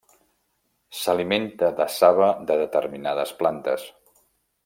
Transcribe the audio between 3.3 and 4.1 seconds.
plantes.